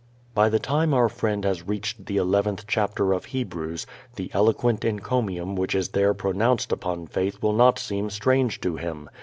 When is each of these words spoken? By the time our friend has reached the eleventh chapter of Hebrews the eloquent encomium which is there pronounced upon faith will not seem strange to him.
By 0.33 0.49
the 0.49 0.57
time 0.57 0.95
our 0.95 1.09
friend 1.09 1.45
has 1.45 1.67
reached 1.67 2.07
the 2.07 2.17
eleventh 2.17 2.65
chapter 2.67 3.13
of 3.13 3.25
Hebrews 3.25 3.85
the 4.15 4.31
eloquent 4.33 4.83
encomium 4.83 5.55
which 5.55 5.75
is 5.75 5.89
there 5.89 6.15
pronounced 6.15 6.71
upon 6.71 7.05
faith 7.05 7.39
will 7.43 7.53
not 7.53 7.77
seem 7.77 8.09
strange 8.09 8.59
to 8.61 8.77
him. 8.77 9.11